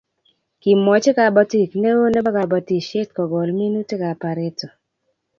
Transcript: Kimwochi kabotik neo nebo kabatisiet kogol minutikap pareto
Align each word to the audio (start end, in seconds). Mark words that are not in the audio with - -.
Kimwochi 0.61 1.11
kabotik 1.17 1.71
neo 1.81 2.05
nebo 2.11 2.29
kabatisiet 2.37 3.09
kogol 3.15 3.49
minutikap 3.59 4.17
pareto 4.21 4.67